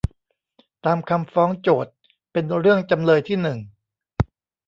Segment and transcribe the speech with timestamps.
[0.85, 1.93] ตามคำฟ้องโจทก์
[2.31, 3.59] เป็นเรื่องจำเลยที่หนึ่ง